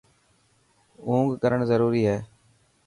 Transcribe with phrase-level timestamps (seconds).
[1.05, 2.17] اونگ ڪرڻ ضروري هي.